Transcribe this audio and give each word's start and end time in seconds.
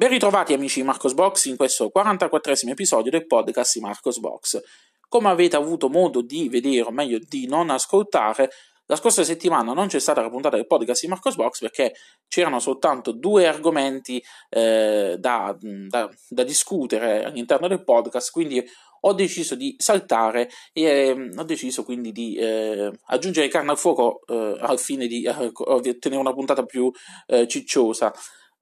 Ben 0.00 0.08
ritrovati 0.08 0.54
amici 0.54 0.80
di 0.80 0.86
Marcos 0.86 1.12
Box 1.12 1.44
in 1.44 1.56
questo 1.56 1.90
44 1.90 2.54
episodio 2.70 3.10
del 3.10 3.26
podcast 3.26 3.74
di 3.74 3.80
Marcos 3.80 4.18
Box. 4.18 4.58
Come 5.06 5.28
avete 5.28 5.56
avuto 5.56 5.90
modo 5.90 6.22
di 6.22 6.48
vedere, 6.48 6.86
o 6.86 6.90
meglio 6.90 7.18
di 7.18 7.46
non 7.46 7.68
ascoltare, 7.68 8.48
la 8.86 8.96
scorsa 8.96 9.24
settimana 9.24 9.74
non 9.74 9.88
c'è 9.88 10.00
stata 10.00 10.22
la 10.22 10.30
puntata 10.30 10.56
del 10.56 10.66
podcast 10.66 11.02
di 11.02 11.08
Marcos 11.08 11.36
Box 11.36 11.60
perché 11.60 11.92
c'erano 12.28 12.60
soltanto 12.60 13.12
due 13.12 13.46
argomenti 13.46 14.24
eh, 14.48 15.16
da, 15.18 15.54
da, 15.60 16.10
da, 16.30 16.44
discutere 16.44 17.24
all'interno 17.24 17.68
del 17.68 17.84
podcast, 17.84 18.30
quindi 18.30 18.64
ho 19.02 19.12
deciso 19.12 19.54
di 19.54 19.74
saltare 19.76 20.48
e 20.72 20.82
eh, 20.82 21.30
ho 21.36 21.44
deciso 21.44 21.84
quindi 21.84 22.10
di 22.10 22.36
eh, 22.36 22.90
aggiungere 23.08 23.48
carne 23.48 23.72
al 23.72 23.78
fuoco 23.78 24.22
eh, 24.26 24.56
al 24.60 24.78
fine 24.78 25.06
di 25.06 25.24
eh, 25.24 25.50
ottenere 25.52 26.20
una 26.20 26.32
puntata 26.32 26.64
più 26.64 26.90
eh, 27.26 27.46
cicciosa 27.46 28.10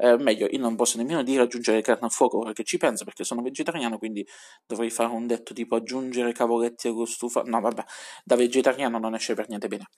eh, 0.01 0.17
meglio, 0.17 0.47
io 0.49 0.61
non 0.61 0.77
posso 0.77 0.97
nemmeno 0.97 1.25
dire 1.25 1.43
aggiungere 1.43 1.83
carne 1.83 2.07
al 2.07 2.13
fuoco 2.13 2.39
perché 2.39 2.63
ci 2.63 2.77
penso 2.79 3.05
perché 3.05 3.25
sono 3.25 3.43
vegetariano, 3.43 3.99
quindi 3.99 4.25
dovrei 4.65 4.91
fare 4.91 5.13
un 5.13 5.27
detto 5.27 5.53
tipo 5.53 5.75
aggiungere 5.75 6.33
cavoletti 6.33 6.87
allo 6.87 7.05
stufa. 7.05 7.43
No, 7.43 7.61
vabbè, 7.61 7.85
da 8.25 8.37
vegetariano 8.37 8.99
non 8.99 9.15
esce 9.15 9.35
per 9.35 9.49
niente 9.49 9.67
bene. 9.67 9.89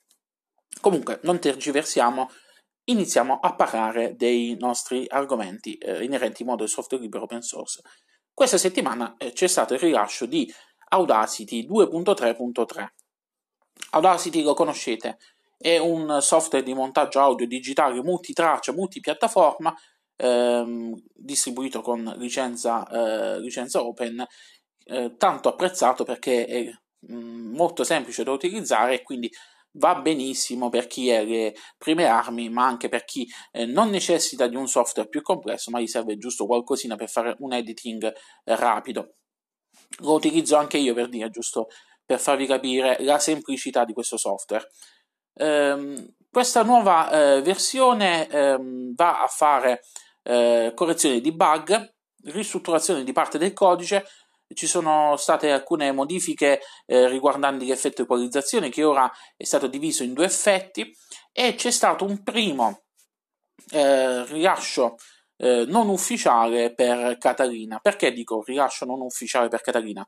Comunque, 0.80 1.20
non 1.24 1.38
tergiversiamo, 1.38 2.30
iniziamo 2.84 3.40
a 3.40 3.54
parlare 3.54 4.16
dei 4.16 4.56
nostri 4.58 5.04
argomenti 5.06 5.74
eh, 5.76 6.02
inerenti 6.02 6.42
in 6.42 6.48
modo 6.48 6.62
al 6.62 6.70
software 6.70 7.02
libero 7.02 7.24
open 7.24 7.42
source. 7.42 7.82
Questa 8.32 8.56
settimana 8.56 9.16
eh, 9.18 9.32
c'è 9.32 9.48
stato 9.48 9.74
il 9.74 9.80
rilascio 9.80 10.24
di 10.24 10.50
Audacity 10.88 11.68
2.3.3. 11.68 12.86
Audacity 13.90 14.42
lo 14.42 14.54
conoscete, 14.54 15.18
è 15.62 15.76
un 15.76 16.22
software 16.22 16.64
di 16.64 16.72
montaggio 16.72 17.20
audio 17.20 17.46
digitale 17.46 18.02
multitraccia, 18.02 18.72
multipiattaforma, 18.72 19.74
ehm, 20.16 20.94
distribuito 21.14 21.82
con 21.82 22.02
licenza, 22.16 22.86
eh, 22.88 23.40
licenza 23.40 23.84
open, 23.84 24.24
eh, 24.86 25.16
tanto 25.18 25.50
apprezzato 25.50 26.04
perché 26.04 26.46
è 26.46 26.70
mh, 27.08 27.14
mm, 27.14 27.54
molto 27.54 27.84
semplice 27.84 28.24
da 28.24 28.30
utilizzare 28.30 28.94
e 28.94 29.02
quindi 29.02 29.30
va 29.72 29.96
benissimo 29.96 30.70
per 30.70 30.86
chi 30.86 31.12
ha 31.12 31.22
le 31.22 31.54
prime 31.76 32.06
armi, 32.06 32.48
ma 32.48 32.64
anche 32.66 32.88
per 32.88 33.04
chi 33.04 33.28
eh, 33.52 33.66
non 33.66 33.90
necessita 33.90 34.46
di 34.46 34.56
un 34.56 34.66
software 34.66 35.10
più 35.10 35.20
complesso, 35.20 35.70
ma 35.70 35.78
gli 35.78 35.86
serve 35.86 36.16
giusto 36.16 36.46
qualcosina 36.46 36.96
per 36.96 37.10
fare 37.10 37.36
un 37.40 37.52
editing 37.52 38.04
eh, 38.06 38.56
rapido. 38.56 39.16
Lo 39.98 40.14
utilizzo 40.14 40.56
anche 40.56 40.78
io 40.78 40.94
per 40.94 41.10
dire, 41.10 41.28
giusto 41.28 41.68
per 42.04 42.18
farvi 42.18 42.46
capire 42.46 42.96
la 43.00 43.18
semplicità 43.18 43.84
di 43.84 43.92
questo 43.92 44.16
software. 44.16 44.66
Ehm, 45.40 46.14
questa 46.30 46.62
nuova 46.62 47.10
eh, 47.10 47.42
versione 47.42 48.28
ehm, 48.28 48.94
va 48.94 49.22
a 49.22 49.26
fare 49.26 49.82
eh, 50.22 50.72
correzioni 50.74 51.20
di 51.20 51.32
bug, 51.32 51.94
ristrutturazione 52.24 53.02
di 53.02 53.12
parte 53.12 53.38
del 53.38 53.54
codice, 53.54 54.06
ci 54.52 54.66
sono 54.66 55.16
state 55.16 55.50
alcune 55.50 55.92
modifiche 55.92 56.60
eh, 56.86 57.08
riguardanti 57.08 57.66
l'effetto 57.66 58.02
equalizzazione 58.02 58.68
che 58.68 58.84
ora 58.84 59.10
è 59.36 59.44
stato 59.44 59.66
diviso 59.66 60.02
in 60.02 60.12
due 60.12 60.24
effetti 60.24 60.92
e 61.32 61.54
c'è 61.54 61.70
stato 61.70 62.04
un 62.04 62.22
primo 62.22 62.82
eh, 63.70 64.24
rilascio 64.26 64.96
eh, 65.36 65.64
non 65.66 65.88
ufficiale 65.88 66.74
per 66.74 67.16
Catalina. 67.18 67.78
Perché 67.78 68.12
dico 68.12 68.42
rilascio 68.44 68.84
non 68.84 69.00
ufficiale 69.00 69.48
per 69.48 69.62
Catalina? 69.62 70.06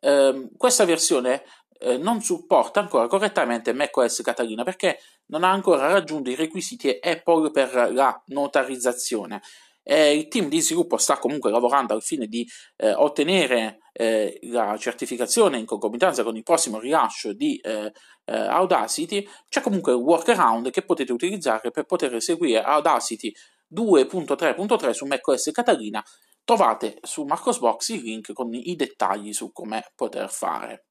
Eh, 0.00 0.50
questa 0.56 0.84
versione 0.84 1.44
eh, 1.78 1.96
non 1.96 2.20
supporta 2.20 2.80
ancora 2.80 3.06
correttamente 3.06 3.72
macOS 3.72 4.22
Catalina 4.22 4.62
perché 4.62 4.98
non 5.26 5.44
ha 5.44 5.50
ancora 5.50 5.86
raggiunto 5.86 6.30
i 6.30 6.34
requisiti 6.34 6.98
Apple 7.00 7.50
per 7.50 7.92
la 7.92 8.22
notarizzazione. 8.26 9.40
Eh, 9.86 10.16
il 10.16 10.28
team 10.28 10.48
di 10.48 10.62
sviluppo 10.62 10.96
sta 10.96 11.18
comunque 11.18 11.50
lavorando 11.50 11.92
al 11.92 12.02
fine 12.02 12.26
di 12.26 12.48
eh, 12.76 12.94
ottenere 12.94 13.80
eh, 13.92 14.38
la 14.44 14.76
certificazione 14.78 15.58
in 15.58 15.66
concomitanza 15.66 16.22
con 16.22 16.36
il 16.36 16.42
prossimo 16.42 16.78
rilascio 16.78 17.34
di 17.34 17.56
eh, 17.58 17.92
eh, 18.24 18.34
Audacity. 18.34 19.28
C'è 19.48 19.60
comunque 19.60 19.92
un 19.92 20.02
workaround 20.02 20.70
che 20.70 20.82
potete 20.82 21.12
utilizzare 21.12 21.70
per 21.70 21.84
poter 21.84 22.14
eseguire 22.14 22.62
Audacity 22.62 23.30
2.3.3 23.72 24.90
su 24.92 25.04
macOS 25.04 25.50
Catalina. 25.52 26.02
Trovate 26.44 26.98
su 27.02 27.24
Marcosbox 27.24 27.88
il 27.88 28.02
link 28.02 28.32
con 28.32 28.52
i 28.52 28.76
dettagli 28.76 29.32
su 29.32 29.52
come 29.52 29.92
poter 29.94 30.30
fare. 30.30 30.84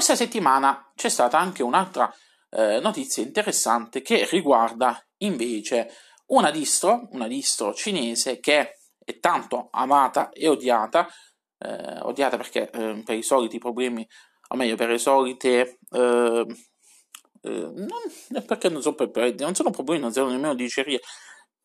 Questa 0.00 0.16
settimana 0.16 0.90
c'è 0.94 1.10
stata 1.10 1.38
anche 1.38 1.62
un'altra 1.62 2.10
eh, 2.48 2.80
notizia 2.80 3.22
interessante 3.22 4.00
che 4.00 4.26
riguarda 4.30 4.98
invece 5.18 5.90
una 6.28 6.50
distro, 6.50 7.06
una 7.10 7.26
distro 7.26 7.74
cinese 7.74 8.40
che 8.40 8.78
è 9.04 9.18
tanto 9.20 9.68
amata 9.70 10.30
e 10.30 10.48
odiata, 10.48 11.06
eh, 11.58 11.98
odiata 12.00 12.38
perché 12.38 12.70
eh, 12.70 13.02
per 13.04 13.14
i 13.14 13.22
soliti 13.22 13.58
problemi, 13.58 14.08
o 14.48 14.56
meglio 14.56 14.74
per 14.74 14.88
le 14.88 14.96
solite... 14.96 15.80
Eh, 15.90 16.46
eh, 17.42 17.50
non, 17.50 18.44
perché 18.46 18.70
non 18.70 18.80
sono, 18.80 18.94
per, 18.94 19.34
non 19.34 19.54
sono 19.54 19.68
problemi, 19.68 20.00
non 20.00 20.14
sono 20.14 20.30
nemmeno 20.30 20.54
dicerie, 20.54 21.00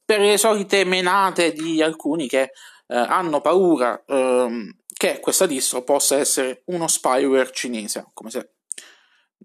per 0.03 0.19
le 0.19 0.37
solite 0.37 0.83
menate 0.83 1.53
di 1.53 1.81
alcuni 1.81 2.27
che 2.27 2.51
eh, 2.87 2.97
hanno 2.97 3.39
paura 3.39 4.03
ehm, 4.05 4.71
che 4.97 5.19
questa 5.19 5.45
distro 5.45 5.83
possa 5.83 6.17
essere 6.17 6.63
uno 6.65 6.87
spyware 6.87 7.51
cinese, 7.51 8.09
come 8.13 8.29
se, 8.29 8.51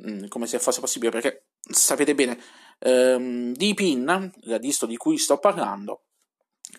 mm, 0.07 0.27
come 0.29 0.47
se 0.47 0.59
fosse 0.59 0.81
possibile, 0.81 1.11
perché 1.11 1.47
sapete 1.61 2.15
bene, 2.15 2.41
ehm, 2.79 3.53
Deepin, 3.55 4.33
la 4.43 4.59
distro 4.59 4.87
di 4.87 4.97
cui 4.97 5.19
sto 5.19 5.39
parlando, 5.39 6.05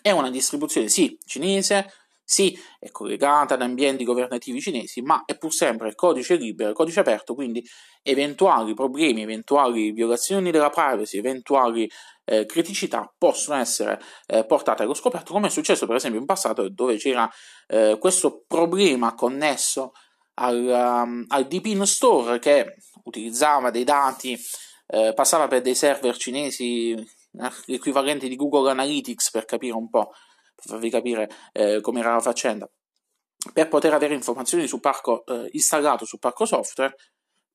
è 0.00 0.10
una 0.10 0.30
distribuzione 0.30 0.88
sì 0.88 1.18
cinese, 1.24 1.92
sì 2.32 2.58
è 2.78 2.90
collegata 2.90 3.54
ad 3.54 3.60
ambienti 3.60 4.04
governativi 4.04 4.58
cinesi, 4.58 5.02
ma 5.02 5.24
è 5.26 5.36
pur 5.36 5.52
sempre 5.52 5.94
codice 5.94 6.36
libero, 6.36 6.72
codice 6.72 7.00
aperto, 7.00 7.34
quindi 7.34 7.62
eventuali 8.02 8.72
problemi, 8.72 9.20
eventuali 9.20 9.92
violazioni 9.92 10.50
della 10.50 10.70
privacy, 10.70 11.18
eventuali 11.18 11.86
eh, 12.24 12.46
criticità 12.46 13.12
possono 13.18 13.60
essere 13.60 14.00
eh, 14.26 14.46
portate 14.46 14.82
allo 14.82 14.94
scoperto, 14.94 15.34
come 15.34 15.48
è 15.48 15.50
successo 15.50 15.86
per 15.86 15.96
esempio 15.96 16.20
in 16.20 16.24
passato 16.24 16.70
dove 16.70 16.96
c'era 16.96 17.30
eh, 17.66 17.98
questo 18.00 18.44
problema 18.46 19.14
connesso 19.14 19.92
al, 20.34 20.56
um, 21.04 21.24
al 21.28 21.46
Deepin 21.46 21.84
Store 21.84 22.38
che 22.38 22.76
utilizzava 23.04 23.70
dei 23.70 23.84
dati, 23.84 24.38
eh, 24.86 25.12
passava 25.14 25.48
per 25.48 25.60
dei 25.60 25.74
server 25.74 26.16
cinesi 26.16 26.92
eh, 26.92 27.74
equivalenti 27.74 28.26
di 28.26 28.36
Google 28.36 28.70
Analytics 28.70 29.30
per 29.30 29.44
capire 29.44 29.74
un 29.74 29.90
po', 29.90 30.12
per 30.62 30.74
farvi 30.74 30.90
capire 30.90 31.28
eh, 31.52 31.80
come 31.80 32.00
era 32.00 32.12
la 32.12 32.20
faccenda, 32.20 32.70
per 33.52 33.68
poter 33.68 33.92
avere 33.92 34.14
informazioni 34.14 34.66
sul 34.68 34.80
parco 34.80 35.24
installato 35.50 36.04
sul 36.04 36.20
parco 36.20 36.44
software 36.44 36.94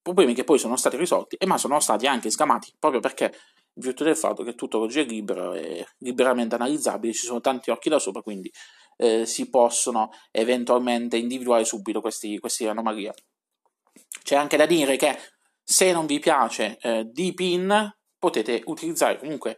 problemi 0.01 0.33
che 0.33 0.43
poi 0.43 0.57
sono 0.57 0.75
stati 0.77 0.95
risolti, 0.95 1.37
ma 1.45 1.57
sono 1.57 1.79
stati 1.79 2.07
anche 2.07 2.29
sgamati 2.29 2.73
proprio 2.79 3.01
perché 3.01 3.25
in 3.25 3.83
virtù 3.83 4.03
del 4.03 4.15
fatto 4.15 4.43
che 4.43 4.55
tutto 4.55 4.79
oggi 4.79 5.01
è 5.01 5.05
libero 5.05 5.53
e 5.53 5.85
liberamente 5.99 6.55
analizzabile, 6.55 7.13
ci 7.13 7.25
sono 7.25 7.41
tanti 7.41 7.69
occhi 7.69 7.89
da 7.89 7.99
sopra, 7.99 8.21
quindi 8.21 8.51
eh, 8.97 9.25
si 9.25 9.49
possono 9.49 10.09
eventualmente 10.31 11.17
individuare 11.17 11.63
subito 11.63 12.01
questi, 12.01 12.39
anomalie. 12.65 13.13
C'è 14.23 14.35
anche 14.35 14.57
da 14.57 14.65
dire 14.65 14.95
che 14.95 15.17
se 15.63 15.91
non 15.91 16.05
vi 16.05 16.19
piace 16.19 16.77
eh, 16.81 17.03
Deepin, 17.03 17.95
potete 18.17 18.63
utilizzare 18.65 19.19
comunque 19.19 19.57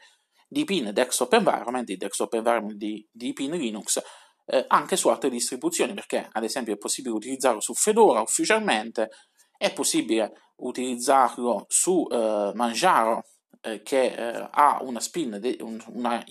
Deepin 0.49 0.91
Desktop 0.91 1.31
Environment, 1.33 1.87
il 1.87 1.97
Desktop 1.97 2.33
Environment 2.33 2.75
di 2.75 3.07
Deepin 3.11 3.51
Linux, 3.51 4.01
eh, 4.47 4.65
anche 4.67 4.95
su 4.95 5.09
altre 5.09 5.29
distribuzioni, 5.29 5.93
perché 5.93 6.27
ad 6.31 6.43
esempio 6.43 6.73
è 6.73 6.77
possibile 6.77 7.13
utilizzarlo 7.13 7.61
su 7.61 7.73
Fedora 7.75 8.21
ufficialmente, 8.21 9.09
è 9.55 9.71
possibile 9.71 10.31
utilizzarlo 10.57 11.65
su 11.67 12.07
eh, 12.09 12.51
Manjaro 12.55 13.23
eh, 13.61 13.81
che 13.83 14.05
eh, 14.05 14.49
ha 14.51 14.79
una 14.81 14.99
spin, 14.99 15.37
de- 15.39 15.57
un, 15.59 15.79
una, 15.89 16.23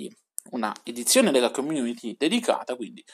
una, 0.50 0.74
edizione 0.82 1.30
della 1.30 1.50
community 1.50 2.16
dedicata, 2.16 2.74
quindi 2.74 3.04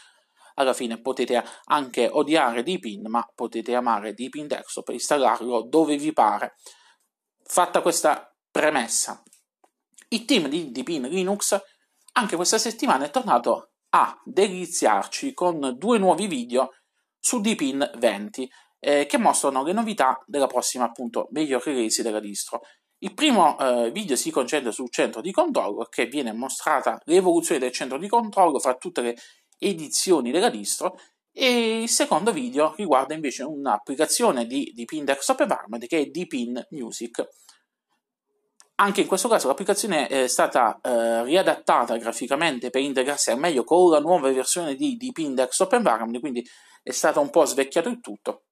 alla 0.54 0.72
fine 0.72 1.00
potete 1.00 1.42
anche 1.64 2.08
odiare 2.10 2.62
Deepin, 2.62 3.02
ma 3.08 3.28
potete 3.34 3.74
amare 3.74 4.14
Deepin 4.14 4.46
Desktop 4.46 4.88
e 4.88 4.94
installarlo 4.94 5.66
dove 5.68 5.96
vi 5.96 6.12
pare. 6.12 6.54
Fatta 7.42 7.82
questa 7.82 8.32
premessa, 8.50 9.22
il 10.14 10.24
team 10.24 10.48
di 10.48 10.70
Deepin 10.70 11.02
Linux 11.08 11.60
anche 12.12 12.36
questa 12.36 12.58
settimana 12.58 13.04
è 13.04 13.10
tornato 13.10 13.72
a 13.90 14.20
deliziarci 14.24 15.34
con 15.34 15.74
due 15.76 15.98
nuovi 15.98 16.28
video 16.28 16.70
su 17.18 17.40
Deepin 17.40 17.90
20 17.96 18.50
eh, 18.78 19.06
che 19.06 19.18
mostrano 19.18 19.64
le 19.64 19.72
novità 19.72 20.22
della 20.26 20.46
prossima 20.46 20.84
appunto 20.84 21.28
miglior 21.32 21.62
release 21.64 22.02
della 22.02 22.20
distro. 22.20 22.60
Il 22.98 23.14
primo 23.14 23.58
eh, 23.58 23.90
video 23.90 24.14
si 24.14 24.30
concentra 24.30 24.70
sul 24.70 24.90
centro 24.90 25.20
di 25.20 25.32
controllo, 25.32 25.86
che 25.90 26.06
viene 26.06 26.32
mostrata 26.32 27.00
l'evoluzione 27.04 27.60
del 27.60 27.72
centro 27.72 27.98
di 27.98 28.08
controllo 28.08 28.58
fra 28.58 28.74
tutte 28.76 29.00
le 29.00 29.16
edizioni 29.58 30.30
della 30.30 30.50
distro, 30.50 30.98
e 31.32 31.82
il 31.82 31.88
secondo 31.88 32.32
video 32.32 32.74
riguarda 32.76 33.14
invece 33.14 33.42
un'applicazione 33.42 34.46
di, 34.46 34.70
di 34.74 34.84
Pin 34.84 35.04
Desktop 35.04 35.40
Environment 35.40 35.86
che 35.86 35.98
è 35.98 36.06
Dpin 36.06 36.64
Music. 36.70 37.26
Anche 38.76 39.02
in 39.02 39.06
questo 39.06 39.28
caso 39.28 39.46
l'applicazione 39.46 40.08
è 40.08 40.26
stata 40.26 40.78
eh, 40.82 41.22
riadattata 41.24 41.96
graficamente 41.96 42.70
per 42.70 42.82
integrarsi 42.82 43.30
al 43.30 43.38
meglio 43.38 43.62
con 43.62 43.90
la 43.90 44.00
nuova 44.00 44.32
versione 44.32 44.74
di 44.74 44.96
Deep 44.96 45.18
Index 45.18 45.60
Open 45.60 45.78
Environment, 45.78 46.20
quindi 46.20 46.44
è 46.82 46.90
stato 46.90 47.20
un 47.20 47.30
po' 47.30 47.44
svecchiato 47.44 47.88
il 47.88 48.00
tutto, 48.00 48.44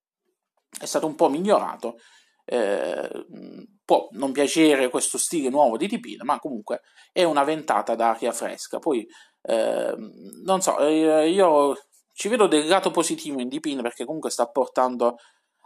è 0.79 0.85
stato 0.85 1.07
un 1.07 1.15
po' 1.15 1.29
migliorato. 1.29 1.97
Eh, 2.45 3.27
può 3.85 4.09
non 4.13 4.33
piacere 4.33 4.89
questo 4.89 5.17
stile 5.17 5.49
nuovo 5.49 5.77
di 5.77 5.87
Deep 5.87 6.23
ma 6.23 6.41
comunque 6.41 6.81
è 7.13 7.25
una 7.25 7.45
ventata 7.45 7.95
d'aria 7.95 8.33
fresca. 8.33 8.79
Poi, 8.79 9.07
eh, 9.43 9.95
non 10.45 10.61
so, 10.61 10.79
eh, 10.79 11.29
io 11.31 11.77
ci 12.13 12.29
vedo 12.29 12.47
del 12.47 12.67
lato 12.67 12.91
positivo 12.91 13.41
in 13.41 13.49
Deep 13.49 13.83
perché 13.83 14.05
comunque 14.05 14.31
sta 14.31 14.47
portando 14.47 15.17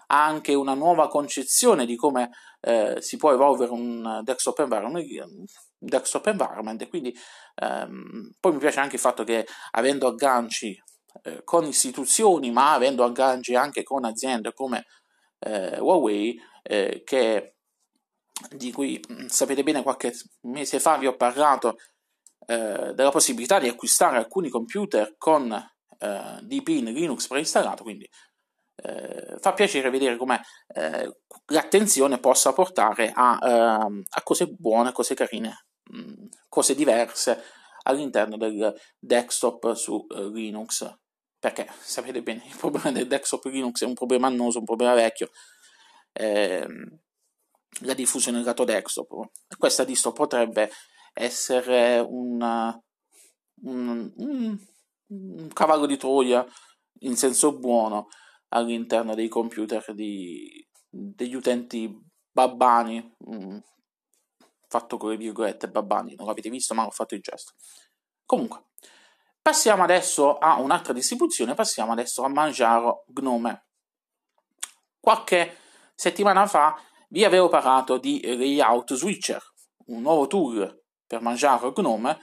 anche 0.07 0.55
una 0.55 0.75
nuova 0.75 1.09
concezione 1.09 1.87
di 1.87 1.97
come 1.97 2.31
eh, 2.61 2.97
si 3.01 3.17
può 3.17 3.33
evolvere 3.33 3.73
un 3.73 4.21
desktop 4.23 4.61
environment, 4.61 5.51
desktop 5.79 6.27
environment. 6.27 6.83
E 6.83 6.89
quindi 6.89 7.15
ehm, 7.55 8.31
poi 8.41 8.53
mi 8.53 8.59
piace 8.59 8.81
anche 8.81 8.97
il 8.97 9.01
fatto 9.01 9.25
che 9.25 9.47
avendo 9.73 10.09
agganci 10.09 10.81
eh, 11.23 11.43
con 11.45 11.65
istituzioni 11.65 12.51
ma 12.51 12.73
avendo 12.75 13.05
agganci 13.05 13.55
anche 13.55 13.83
con 13.83 14.05
aziende 14.05 14.53
come 14.53 14.87
eh, 15.39 15.79
Huawei 15.79 16.39
eh, 16.63 17.03
che 17.05 17.57
di 18.51 18.73
cui 18.73 19.01
mm, 19.13 19.27
sapete 19.27 19.63
bene 19.63 19.83
qualche 19.83 20.13
mese 20.43 20.79
fa 20.81 20.99
vi 20.99 21.07
ho 21.07 21.17
parlato 21.17 21.77
eh, 22.47 22.93
della 22.95 23.11
possibilità 23.11 23.59
di 23.59 23.69
acquistare 23.69 24.19
alcuni 24.19 24.49
computer 24.49 25.15
con 25.17 25.53
eh, 25.99 26.39
DP 26.43 26.69
in 26.69 26.93
Linux 26.93 27.27
preinstallato 27.27 27.83
quindi 27.83 28.09
eh, 28.87 29.37
fa 29.41 29.53
piacere 29.53 29.91
vedere 29.91 30.17
come 30.17 30.41
eh, 30.75 31.13
l'attenzione 31.47 32.19
possa 32.19 32.53
portare 32.53 33.11
a, 33.13 33.39
eh, 33.43 34.05
a, 34.09 34.23
cose 34.23 34.47
buone, 34.47 34.93
cose 34.93 35.15
carine, 35.15 35.67
mh, 35.91 35.99
mm, 35.99 36.27
cose 36.49 36.75
diverse 36.75 37.43
all'interno 37.83 38.37
del 38.37 38.75
desktop 38.99 39.73
su 39.75 40.07
eh, 40.09 40.29
Linux. 40.31 40.89
Perché 41.39 41.69
sapete 41.81 42.23
bene, 42.23 42.45
il 42.47 42.57
problema 42.57 42.93
del 42.93 43.07
desktop 43.07 43.45
Linux 43.47 43.83
è 43.83 43.87
un 43.87 43.95
problema 43.95 44.29
annoso, 44.29 44.59
un 44.59 44.65
problema 44.65 44.95
vecchio. 44.95 45.31
Ehm, 46.13 46.99
la 47.81 47.95
diffusione 47.95 48.39
del 48.39 48.47
lato 48.47 48.65
desktop. 48.65 49.31
Questa 49.59 49.85
distro 49.85 50.13
potrebbe 50.13 50.71
essere 51.13 51.99
una, 51.99 52.79
un, 53.63 54.13
un, 54.17 54.59
un 55.09 55.49
cavallo 55.53 55.87
di 55.87 55.97
Troia 55.97 56.45
in 57.01 57.17
senso 57.17 57.59
buono 57.59 58.09
all'interno 58.49 59.15
dei 59.15 59.29
computer 59.29 59.95
di, 59.95 60.67
degli 60.89 61.35
utenti 61.35 61.99
babbani, 62.31 63.15
mm, 63.29 63.59
fatto 64.69 64.97
con 64.97 65.11
le 65.11 65.17
virgolette 65.17 65.69
babbani, 65.69 66.15
non 66.15 66.27
l'avete 66.27 66.51
visto 66.51 66.75
ma 66.75 66.85
ho 66.87 66.91
fatto 66.91 67.15
il 67.15 67.21
gesto. 67.21 67.53
Comunque, 68.25 68.65
passiamo 69.41 69.83
adesso 69.83 70.39
a 70.39 70.61
un'altra 70.61 70.93
distribuzione, 70.93 71.55
passiamo 71.55 71.93
adesso 71.93 72.23
a 72.23 72.29
Manjaro 72.29 73.05
Gnome. 73.07 73.67
Qualche 75.01 75.57
settimana 75.95 76.47
fa 76.47 76.79
vi 77.09 77.25
avevo 77.25 77.49
parlato 77.49 77.99
di 77.99 78.21
Layout 78.23 78.95
Switcher, 78.95 79.41
un 79.87 80.03
nuovo 80.03 80.27
tool 80.27 80.83
per 81.07 81.21
Manjaro 81.21 81.73
Gnome, 81.73 82.19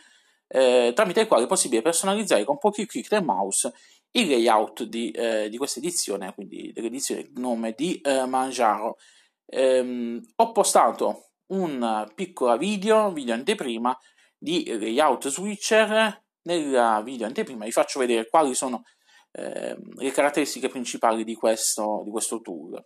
eh, 0.47 0.91
tramite 0.93 1.21
il 1.21 1.27
quale 1.27 1.45
è 1.45 1.47
possibile 1.47 1.81
personalizzare 1.81 2.43
con 2.43 2.57
pochi 2.57 2.85
clic 2.85 3.07
del 3.07 3.23
mouse 3.23 3.73
il 4.15 4.27
layout 4.27 4.83
di, 4.83 5.11
eh, 5.11 5.49
di 5.49 5.57
questa 5.57 5.79
edizione, 5.79 6.33
quindi 6.33 6.71
dell'edizione 6.73 7.29
nome 7.35 7.73
di 7.73 7.99
eh, 8.01 8.25
Mangiaro. 8.25 8.97
Ehm, 9.45 10.21
ho 10.35 10.51
postato 10.51 11.29
un 11.47 12.11
piccolo 12.13 12.57
video, 12.57 13.11
video 13.11 13.33
anteprima 13.33 13.97
di 14.37 14.65
layout 14.67 15.27
switcher. 15.29 16.21
Nel 16.43 17.01
video 17.03 17.25
anteprima 17.25 17.65
vi 17.65 17.71
faccio 17.71 17.99
vedere 17.99 18.27
quali 18.27 18.53
sono 18.53 18.83
eh, 19.31 19.75
le 19.95 20.11
caratteristiche 20.11 20.67
principali 20.67 21.23
di 21.23 21.35
questo, 21.35 22.01
di 22.03 22.11
questo 22.11 22.41
tool. 22.41 22.83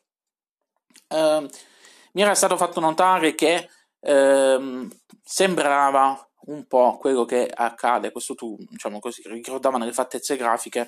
Ehm, 1.10 1.48
mi 2.14 2.22
era 2.22 2.36
stato 2.36 2.56
fatto 2.58 2.80
notare 2.80 3.36
che 3.36 3.70
ehm, 4.00 4.90
sembrava 5.24 6.22
un 6.48 6.66
po' 6.68 6.98
quello 6.98 7.26
che 7.26 7.48
accade, 7.54 8.12
questo 8.12 8.34
tool, 8.36 8.66
diciamo 8.70 9.00
così, 9.00 9.22
ricordava 9.26 9.78
nelle 9.78 9.94
fattezze 9.94 10.38
grafiche 10.38 10.88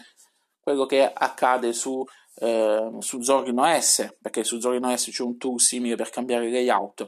quello 0.70 0.86
che 0.86 1.12
accade 1.12 1.74
su, 1.74 2.04
eh, 2.36 2.90
su 3.00 3.22
Zorin 3.22 3.58
OS, 3.58 4.18
perché 4.22 4.44
su 4.44 4.60
Zorin 4.60 4.86
OS 4.86 5.10
c'è 5.10 5.24
un 5.24 5.38
tool 5.38 5.60
simile 5.60 5.96
per 5.96 6.12
cambiare 6.12 6.46
il 6.46 6.52
layout. 6.52 7.08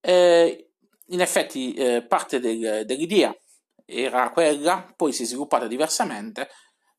Eh, 0.00 0.70
in 1.08 1.20
effetti 1.20 1.74
eh, 1.74 2.06
parte 2.06 2.40
del, 2.40 2.86
dell'idea 2.86 3.36
era 3.84 4.30
quella, 4.30 4.92
poi 4.96 5.12
si 5.12 5.24
è 5.24 5.26
sviluppata 5.26 5.66
diversamente, 5.66 6.48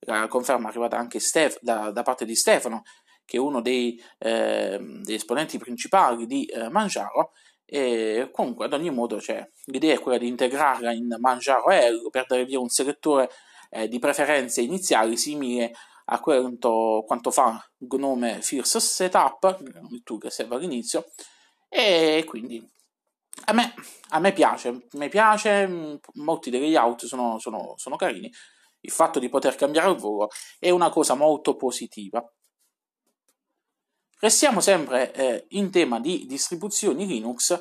la 0.01 0.27
conferma 0.27 0.67
è 0.67 0.69
arrivata 0.69 0.97
anche 0.97 1.19
Stef- 1.19 1.59
da, 1.61 1.89
da, 1.89 2.03
parte 2.03 2.25
di 2.25 2.35
Stefano, 2.35 2.83
che 3.25 3.38
è 3.38 3.39
uno 3.39 3.61
dei, 3.61 3.99
ehm, 4.19 5.01
degli 5.01 5.15
esponenti 5.15 5.57
principali 5.57 6.27
di 6.27 6.45
eh, 6.45 6.69
Manjaro, 6.69 7.31
e 7.65 8.29
comunque 8.31 8.65
ad 8.65 8.73
ogni 8.73 8.91
modo 8.91 9.19
cioè, 9.19 9.45
l'idea 9.65 9.95
è 9.95 9.99
quella 9.99 10.17
di 10.17 10.27
integrarla 10.27 10.94
in 10.94 11.13
Manjaro 11.19 11.69
L 11.69 12.09
per 12.09 12.25
dare 12.25 12.45
via 12.45 12.59
un 12.59 12.69
selettore 12.69 13.29
eh, 13.69 13.88
di 13.88 14.00
preferenze 14.00 14.62
iniziali 14.62 15.18
simile 15.18 15.72
a 16.10 16.19
quanto, 16.19 17.04
quanto 17.06 17.31
fa 17.31 17.62
Gnome 17.78 18.42
First 18.42 18.78
Setup, 18.78 19.60
il 19.92 20.04
tool 20.04 20.19
che 20.19 20.30
serve 20.30 20.56
all'inizio, 20.56 21.12
e 21.69 22.24
quindi 22.25 22.66
a 23.46 23.54
me, 23.54 23.74
a 24.10 24.19
me 24.19 24.34
piace, 24.34 24.88
mi 24.94 25.10
piace, 25.10 26.00
molti 26.16 26.50
dei 26.50 26.62
layout 26.62 27.06
sono, 27.06 27.40
sono, 27.40 27.74
sono 27.78 27.96
carini, 27.96 28.31
il 28.81 28.92
fatto 28.92 29.19
di 29.19 29.30
poter 29.30 29.56
cambiare 29.56 29.92
il 29.92 29.98
volo 29.98 30.30
è 30.60 30.69
una 30.69 30.90
cosa 30.90 31.14
molto 31.14 31.56
positiva. 31.56 32.24
Restiamo 34.19 34.62
sempre 34.62 35.14
eh, 35.14 35.46
in 35.50 35.69
tema 35.69 36.00
di 36.00 36.25
distribuzioni 36.25 37.06
Linux 37.06 37.52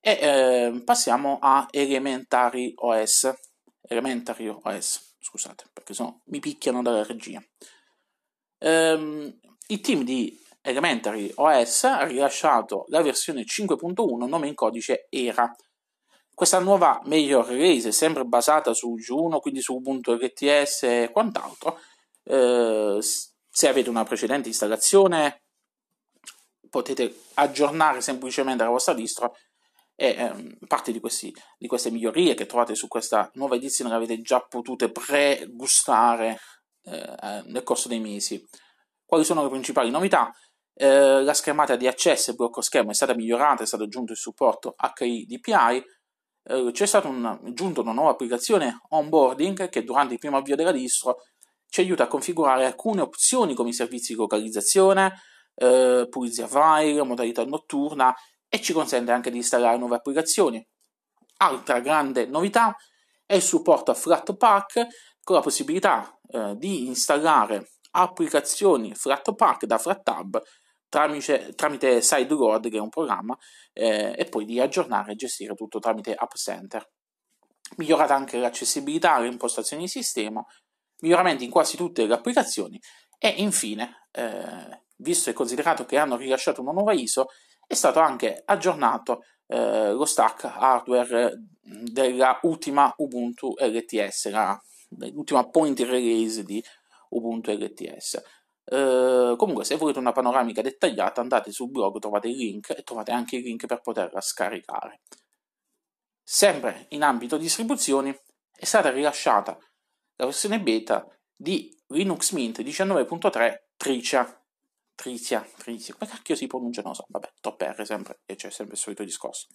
e 0.00 0.10
eh, 0.10 0.82
passiamo 0.84 1.38
a 1.40 1.68
Elementary 1.70 2.72
OS. 2.74 3.32
Elementary 3.82 4.48
OS 4.48 5.09
scusate, 5.20 5.66
perché 5.72 5.94
sennò 5.94 6.14
mi 6.24 6.40
picchiano 6.40 6.82
dalla 6.82 7.04
regia. 7.04 7.42
Ehm, 8.58 9.38
il 9.68 9.80
team 9.80 10.02
di 10.02 10.38
Elementary 10.62 11.30
OS 11.34 11.84
ha 11.84 12.04
rilasciato 12.04 12.84
la 12.88 13.02
versione 13.02 13.44
5.1 13.44 14.26
nome 14.26 14.48
in 14.48 14.54
codice 14.54 15.06
ERA. 15.08 15.54
Questa 16.34 16.58
nuova 16.58 17.00
major 17.04 17.46
release, 17.46 17.92
sempre 17.92 18.24
basata 18.24 18.72
su 18.74 18.96
Juno, 18.96 19.40
quindi 19.40 19.60
su 19.60 19.74
Ubuntu 19.74 20.12
LTS 20.12 20.82
e 20.84 21.10
quant'altro, 21.12 21.78
eh, 22.24 22.98
se 23.00 23.68
avete 23.68 23.90
una 23.90 24.04
precedente 24.04 24.48
installazione 24.48 25.42
potete 26.70 27.22
aggiornare 27.34 28.00
semplicemente 28.00 28.62
la 28.62 28.70
vostra 28.70 28.94
distro 28.94 29.36
e 30.00 30.14
ehm, 30.16 30.56
parte 30.66 30.92
di, 30.92 30.98
questi, 30.98 31.30
di, 31.58 31.66
queste 31.66 31.90
migliorie 31.90 32.32
che 32.32 32.46
trovate 32.46 32.74
su 32.74 32.88
questa 32.88 33.30
nuova 33.34 33.56
edizione 33.56 33.90
le 33.90 33.96
avete 33.96 34.22
già 34.22 34.40
potute 34.40 34.90
pre-gustare 34.90 36.38
eh, 36.84 37.42
nel 37.44 37.62
corso 37.62 37.86
dei 37.86 38.00
mesi. 38.00 38.42
Quali 39.04 39.24
sono 39.24 39.42
le 39.42 39.50
principali 39.50 39.90
novità? 39.90 40.32
Eh, 40.72 41.22
la 41.22 41.34
schermata 41.34 41.76
di 41.76 41.86
accesso 41.86 42.30
e 42.30 42.34
blocco 42.34 42.62
schermo 42.62 42.92
è 42.92 42.94
stata 42.94 43.14
migliorata, 43.14 43.62
è 43.62 43.66
stato 43.66 43.82
aggiunto 43.82 44.12
il 44.12 44.18
supporto 44.18 44.74
HI 44.98 45.26
DPI, 45.26 45.84
eh, 46.44 46.70
c'è 46.72 46.86
stata 46.86 47.06
un, 47.06 47.22
aggiunto 47.26 47.82
una 47.82 47.92
nuova 47.92 48.12
applicazione 48.12 48.80
onboarding 48.88 49.68
che 49.68 49.84
durante 49.84 50.14
il 50.14 50.18
primo 50.18 50.38
avvio 50.38 50.56
della 50.56 50.72
distro 50.72 51.24
ci 51.68 51.82
aiuta 51.82 52.04
a 52.04 52.08
configurare 52.08 52.64
alcune 52.64 53.02
opzioni 53.02 53.52
come 53.52 53.68
i 53.68 53.74
servizi 53.74 54.14
di 54.14 54.18
localizzazione, 54.18 55.20
eh, 55.56 56.06
pulizia 56.08 56.46
file, 56.46 57.02
modalità 57.02 57.44
notturna 57.44 58.14
e 58.50 58.60
ci 58.60 58.74
consente 58.74 59.12
anche 59.12 59.30
di 59.30 59.38
installare 59.38 59.78
nuove 59.78 59.96
applicazioni. 59.96 60.62
Altra 61.38 61.80
grande 61.80 62.26
novità 62.26 62.76
è 63.24 63.34
il 63.34 63.42
supporto 63.42 63.92
a 63.92 63.94
Flatpak 63.94 64.86
con 65.22 65.36
la 65.36 65.40
possibilità 65.40 66.18
eh, 66.28 66.54
di 66.56 66.88
installare 66.88 67.70
applicazioni 67.92 68.94
Flatpak 68.94 69.64
da 69.64 69.78
FlatTab 69.78 70.42
tramite, 70.90 71.54
tramite 71.54 72.02
SideLoad, 72.02 72.68
che 72.68 72.76
è 72.76 72.80
un 72.80 72.90
programma, 72.90 73.34
eh, 73.72 74.12
e 74.16 74.24
poi 74.26 74.44
di 74.44 74.60
aggiornare 74.60 75.12
e 75.12 75.14
gestire 75.14 75.54
tutto 75.54 75.78
tramite 75.78 76.14
App 76.14 76.34
Center. 76.34 76.86
Migliorata 77.76 78.14
anche 78.14 78.36
l'accessibilità, 78.36 79.18
le 79.20 79.28
impostazioni 79.28 79.84
di 79.84 79.88
sistema, 79.88 80.44
miglioramenti 81.02 81.44
in 81.44 81.50
quasi 81.50 81.76
tutte 81.76 82.04
le 82.04 82.12
applicazioni 82.12 82.78
e 83.16 83.28
infine, 83.28 84.08
eh, 84.10 84.82
visto 84.96 85.30
e 85.30 85.32
considerato 85.32 85.86
che 85.86 85.96
hanno 85.96 86.16
rilasciato 86.16 86.60
una 86.60 86.72
nuova 86.72 86.92
ISO, 86.92 87.28
è 87.70 87.74
stato 87.74 88.00
anche 88.00 88.42
aggiornato 88.44 89.22
eh, 89.46 89.92
lo 89.92 90.04
stack 90.04 90.42
hardware 90.42 91.40
della 91.60 92.36
ultima 92.42 92.92
Ubuntu 92.96 93.54
LTS, 93.56 94.28
la, 94.28 94.60
l'ultima 95.12 95.48
point 95.48 95.78
release 95.78 96.42
di 96.42 96.60
Ubuntu 97.10 97.52
LTS. 97.52 98.20
Uh, 98.64 99.36
comunque, 99.36 99.64
se 99.64 99.76
volete 99.76 100.00
una 100.00 100.10
panoramica 100.10 100.62
dettagliata, 100.62 101.20
andate 101.20 101.52
sul 101.52 101.70
blog, 101.70 102.00
trovate 102.00 102.26
il 102.26 102.36
link 102.36 102.70
e 102.70 102.82
trovate 102.82 103.12
anche 103.12 103.36
il 103.36 103.44
link 103.44 103.66
per 103.66 103.80
poterla 103.80 104.20
scaricare. 104.20 105.02
sempre 106.24 106.86
in 106.90 107.04
ambito 107.04 107.36
distribuzioni, 107.36 108.12
è 108.56 108.64
stata 108.64 108.90
rilasciata 108.90 109.56
la 110.16 110.24
versione 110.24 110.60
beta 110.60 111.06
di 111.36 111.72
Linux 111.88 112.32
Mint 112.32 112.62
19.3 112.62 113.62
Tricia. 113.76 114.39
Tricia, 115.00 115.48
Tricia, 115.56 115.94
come 115.96 116.10
cacchio 116.10 116.34
si 116.34 116.46
pronuncia? 116.46 116.82
Non 116.82 116.94
so, 116.94 117.06
vabbè, 117.08 117.32
top 117.40 117.62
R 117.62 117.86
sempre, 117.86 118.20
e 118.26 118.34
c'è 118.34 118.50
sempre 118.50 118.74
il 118.74 118.80
solito 118.80 119.02
discorso. 119.02 119.46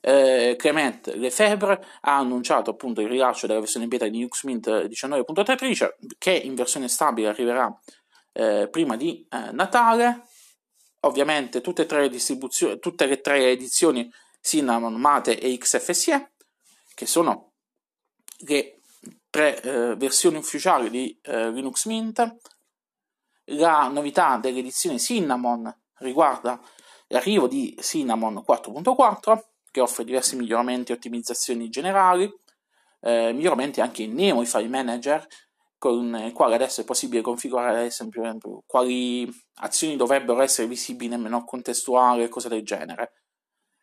Eh, 0.00 0.56
Clement 0.58 1.06
Lefebvre 1.08 1.84
ha 2.00 2.16
annunciato 2.16 2.70
appunto 2.70 3.02
il 3.02 3.08
rilascio 3.08 3.46
della 3.46 3.60
versione 3.60 3.88
beta 3.88 4.06
di 4.06 4.12
Linux 4.12 4.44
Mint 4.44 4.66
19.3 4.68 5.54
Tricia, 5.54 5.94
che 6.16 6.30
in 6.30 6.54
versione 6.54 6.88
stabile 6.88 7.28
arriverà 7.28 7.78
eh, 8.32 8.68
prima 8.70 8.96
di 8.96 9.26
eh, 9.28 9.52
Natale. 9.52 10.28
Ovviamente 11.00 11.60
tutte 11.60 11.82
e 11.82 11.86
tre 11.86 12.08
le, 12.08 12.78
tutte 12.78 13.04
le 13.04 13.20
tre 13.20 13.50
edizioni 13.50 14.10
Cinnamon, 14.40 14.94
Mate 14.94 15.38
e 15.38 15.58
XFSE, 15.58 16.32
che 16.94 17.04
sono 17.04 17.52
le 18.46 18.80
tre 19.28 19.60
eh, 19.60 19.94
versioni 19.96 20.38
ufficiali 20.38 20.88
di 20.88 21.18
eh, 21.20 21.50
Linux 21.50 21.84
Mint. 21.84 22.38
La 23.46 23.88
novità 23.88 24.36
dell'edizione 24.36 24.98
Cinnamon 24.98 25.74
riguarda 25.98 26.60
l'arrivo 27.08 27.48
di 27.48 27.76
Cinnamon 27.80 28.44
4.4, 28.46 29.40
che 29.70 29.80
offre 29.80 30.04
diversi 30.04 30.36
miglioramenti 30.36 30.92
e 30.92 30.94
ottimizzazioni 30.94 31.68
generali, 31.68 32.30
eh, 33.00 33.32
miglioramenti 33.32 33.80
anche 33.80 34.02
in 34.04 34.14
Nemo, 34.14 34.42
i 34.42 34.46
file 34.46 34.68
manager, 34.68 35.26
con 35.76 36.14
il 36.24 36.32
quale 36.32 36.54
adesso 36.54 36.80
è 36.80 36.84
possibile 36.84 37.22
configurare 37.22 37.80
ad 37.80 37.84
esempio 37.86 38.62
quali 38.66 39.28
azioni 39.54 39.96
dovrebbero 39.96 40.40
essere 40.40 40.68
visibili 40.68 41.10
nel 41.10 41.18
menu 41.18 41.44
contestuale 41.44 42.24
e 42.24 42.28
cose 42.28 42.48
del 42.48 42.64
genere. 42.64 43.14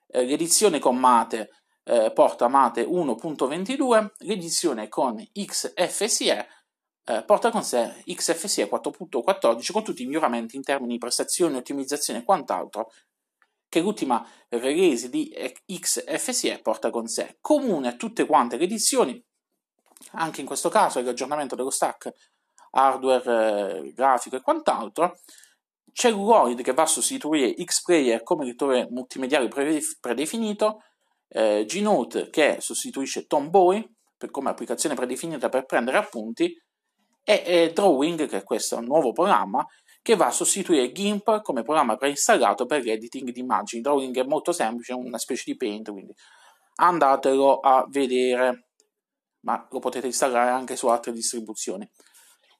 Eh, 0.08 0.24
l'edizione 0.24 0.80
con 0.80 0.98
Mate 0.98 1.50
eh, 1.84 2.12
porta 2.13 2.48
Mate 2.48 2.86
1.22, 2.86 4.12
l'edizione 4.20 4.88
con 4.88 5.22
XFSE 5.34 6.48
eh, 7.10 7.24
porta 7.24 7.50
con 7.50 7.63
sé 7.63 8.04
XFSE 8.06 8.70
4.14 8.70 9.72
con 9.72 9.84
tutti 9.84 10.04
i 10.04 10.06
miglioramenti 10.06 10.56
in 10.56 10.62
termini 10.62 10.94
di 10.94 11.00
prestazioni, 11.00 11.56
ottimizzazione 11.58 12.20
e 12.20 12.24
quant'altro 12.24 12.92
che 13.68 13.80
l'ultima 13.82 14.24
release 14.50 15.10
di 15.10 15.34
XFSE 15.66 16.60
porta 16.60 16.92
con 16.92 17.08
sé. 17.08 17.38
Comune 17.42 17.88
a 17.88 17.96
tutte 17.96 18.25
quante 18.25 18.58
le 18.58 18.63
edizioni, 18.63 19.24
anche 20.13 20.42
in 20.42 20.48
questo 20.48 20.70
caso 20.70 21.01
l'aggiornamento 21.01 21.56
dello 21.56 21.70
stack 21.70 22.12
hardware 22.72 23.88
eh, 23.88 23.94
grafico 23.94 24.36
e 24.36 24.42
quant'altro, 24.42 25.20
Celluloid 25.92 26.62
che 26.62 26.74
va 26.74 26.84
a 26.84 26.88
sostituire 26.88 27.54
Xplayer 27.56 28.22
come 28.22 28.46
lettore 28.46 28.88
multimediale 28.89 29.48
predefinito, 30.00 30.84
eh, 31.28 31.66
Gnote 31.68 32.30
che 32.30 32.58
sostituisce 32.60 33.25
Tomboy 33.25 33.88
per, 34.16 34.30
come 34.30 34.50
applicazione 34.50 34.96
predefinita 34.96 35.50
per 35.50 35.66
prendere 35.66 35.98
appunti 35.98 36.56
e, 37.24 37.44
e 37.46 37.72
Drawing 37.74 38.28
che 38.28 38.38
è 38.38 38.44
questo 38.44 38.80
nuovo 38.80 39.12
programma 39.12 39.66
che 40.02 40.16
va 40.16 40.28
a 40.28 40.32
sostituire 40.32 40.92
GIMP 40.92 41.42
come 41.42 41.64
programma 41.64 41.96
preinstallato 41.96 42.66
per 42.66 42.84
l'editing 42.84 43.30
di 43.32 43.40
immagini. 43.42 43.82
Drawing 43.82 44.18
è 44.18 44.24
molto 44.24 44.52
semplice, 44.52 44.94
è 44.94 44.96
una 44.96 45.18
specie 45.18 45.44
di 45.46 45.56
paint, 45.56 45.92
quindi 45.92 46.14
andatelo 46.76 47.60
a 47.60 47.86
vedere, 47.90 48.70
ma 49.42 49.68
lo 49.70 49.80
potete 49.80 50.08
installare 50.08 50.50
anche 50.50 50.76
su 50.76 50.88
altre 50.88 51.12
distribuzioni. 51.12 51.88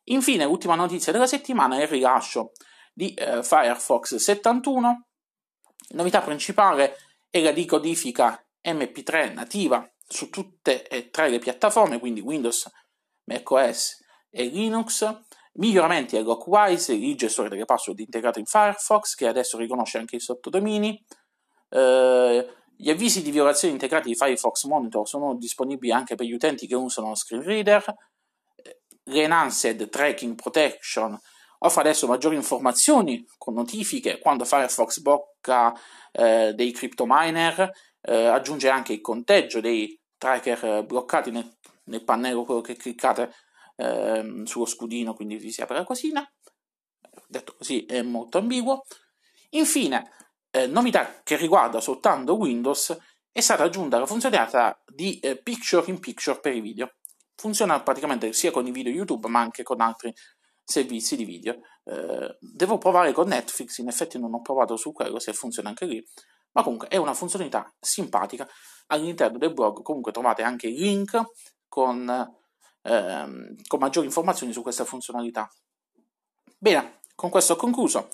Infine, 0.06 0.46
l'ultima 0.46 0.76
notizia 0.76 1.12
della 1.12 1.28
settimana 1.28 1.78
è 1.78 1.84
il 1.84 1.88
rilascio 1.88 2.52
di 2.94 3.14
eh, 3.14 3.44
Firefox 3.44 4.16
71. 4.16 5.08
Novità 5.92 6.22
principale 6.22 6.98
è 7.30 7.42
la 7.42 7.52
decodifica 7.52 8.44
MP3 8.64 9.34
nativa 9.34 9.88
su 10.06 10.30
tutte 10.30 10.88
e 10.88 11.10
tre 11.10 11.30
le 11.30 11.40
piattaforme, 11.40 12.00
quindi 12.00 12.20
Windows, 12.20 12.70
macOS 13.26 13.99
e 14.30 14.46
Linux. 14.46 15.08
Miglioramenti 15.54 16.16
a 16.16 16.22
Lockwise, 16.22 16.94
il 16.94 17.18
gestore 17.18 17.50
delle 17.50 17.66
password 17.66 18.00
integrato 18.00 18.40
in 18.40 18.46
Firefox, 18.46 19.16
che 19.16 19.28
adesso 19.28 19.58
riconosce 19.58 19.98
anche 19.98 20.16
i 20.16 20.20
sottodomini. 20.20 21.04
Eh, 21.70 22.48
gli 22.76 22.90
avvisi 22.90 23.22
di 23.22 23.32
violazione 23.32 23.74
integrati 23.74 24.08
di 24.08 24.16
Firefox 24.16 24.64
Monitor 24.64 25.06
sono 25.08 25.36
disponibili 25.36 25.92
anche 25.92 26.16
per 26.16 26.26
gli 26.26 26.32
utenti 26.32 26.66
che 26.66 26.76
usano 26.76 27.14
screen 27.14 27.44
reader. 27.44 27.94
L'Enhanced 29.06 29.90
Tracking 29.90 30.36
Protection 30.36 31.20
offre 31.60 31.82
adesso 31.82 32.08
maggiori 32.08 32.36
informazioni 32.36 33.26
con 33.38 33.54
notifiche 33.54 34.20
quando 34.20 34.46
Firefox 34.46 35.00
blocca 35.00 35.74
eh, 36.12 36.54
dei 36.54 36.72
cryptominer, 36.72 37.70
eh, 38.02 38.26
aggiunge 38.28 38.70
anche 38.70 38.94
il 38.94 39.02
conteggio 39.02 39.60
dei 39.60 40.00
tracker 40.18 40.86
bloccati 40.86 41.32
nel, 41.32 41.58
nel 41.86 42.04
pannello 42.04 42.46
quello 42.46 42.62
che 42.62 42.78
cliccate 42.78 43.34
eh, 43.80 44.42
sullo 44.44 44.66
scudino, 44.66 45.14
quindi 45.14 45.52
si 45.52 45.62
apre 45.62 45.78
la 45.78 45.84
cosina. 45.86 46.30
Detto 47.28 47.56
così 47.56 47.86
è 47.86 48.02
molto 48.02 48.38
ambiguo. 48.38 48.86
Infine, 49.52 50.12
eh, 50.52 50.68
novità 50.68 51.22
che 51.24 51.38
riguarda 51.38 51.80
soltanto 51.80 52.36
Windows, 52.36 52.98
è 53.32 53.40
stata 53.40 53.64
aggiunta 53.64 53.98
la 53.98 54.06
funzionalità 54.06 54.82
di 54.86 55.20
eh, 55.20 55.42
Picture 55.42 55.90
in 55.90 56.00
Picture 56.00 56.40
per 56.40 56.54
i 56.54 56.62
video. 56.62 56.94
Funziona 57.36 57.82
praticamente 57.82 58.34
sia 58.34 58.52
con 58.52 58.68
i 58.68 58.72
video 58.72 58.92
YouTube 58.92 59.30
ma 59.30 59.40
anche 59.40 59.64
con 59.64 59.80
altri 59.80 60.14
servizi 60.62 61.16
di 61.16 61.24
video. 61.24 61.62
Eh, 61.86 62.38
devo 62.40 62.78
provare 62.78 63.14
con 63.14 63.28
Netflix, 63.28 63.78
in 63.78 63.88
effetti 63.88 64.20
non 64.20 64.34
ho 64.34 64.42
provato 64.42 64.76
su 64.76 64.92
quello 64.92 65.20
se 65.20 65.32
funziona 65.34 65.70
anche 65.70 65.86
lì, 65.86 66.06
ma 66.52 66.64
comunque 66.64 66.90
è 66.90 66.98
una 66.98 67.14
funzionalità 67.14 67.74
simpatica. 67.80 68.48
All'interno 68.88 69.38
del 69.38 69.54
blog 69.54 69.82
comunque 69.84 70.12
trovate 70.12 70.42
anche 70.42 70.68
il 70.68 70.80
link 70.80 71.22
con, 71.68 72.39
ehm, 72.84 73.56
con 73.68 73.80
maggiori 73.80 74.06
informazioni 74.08 74.54
su 74.54 74.62
questa 74.62 74.86
funzionalità. 74.86 75.50
Bene, 76.58 77.00
con 77.16 77.30
questo 77.30 77.54
ho 77.54 77.56
concluso. 77.56 78.10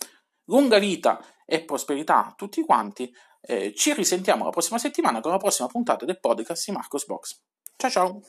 Lunga 0.46 0.78
vita 0.78 1.20
e 1.46 1.64
prosperità 1.64 2.28
a 2.28 2.34
tutti 2.36 2.62
quanti. 2.62 3.12
Eh, 3.42 3.74
ci 3.76 3.94
risentiamo 3.94 4.44
la 4.44 4.50
prossima 4.50 4.78
settimana 4.78 5.20
con 5.20 5.32
la 5.32 5.38
prossima 5.38 5.68
puntata 5.68 6.06
del 6.06 6.20
podcast 6.20 6.66
di 6.66 6.72
Marcos 6.72 7.06
Box. 7.06 7.42
Ciao 7.78 7.90
ciao! 7.90 8.22